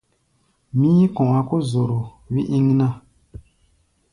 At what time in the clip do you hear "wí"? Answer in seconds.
2.31-2.41